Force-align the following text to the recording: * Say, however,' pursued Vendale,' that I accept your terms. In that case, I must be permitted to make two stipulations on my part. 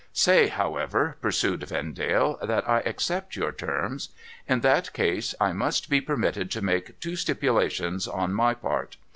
* 0.07 0.13
Say, 0.13 0.47
however,' 0.47 1.17
pursued 1.21 1.61
Vendale,' 1.61 2.39
that 2.47 2.67
I 2.67 2.79
accept 2.79 3.35
your 3.35 3.51
terms. 3.51 4.09
In 4.49 4.61
that 4.61 4.93
case, 4.93 5.35
I 5.39 5.53
must 5.53 5.91
be 5.91 6.01
permitted 6.01 6.49
to 6.53 6.61
make 6.65 6.99
two 6.99 7.15
stipulations 7.15 8.07
on 8.07 8.33
my 8.33 8.55
part. 8.55 8.97